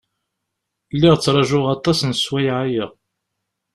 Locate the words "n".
2.03-2.11